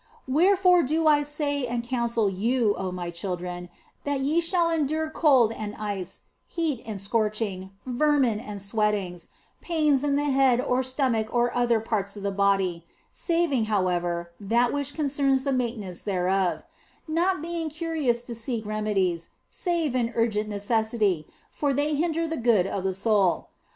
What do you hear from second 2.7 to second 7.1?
oh my children, that ye shall endure cold and ice, heat and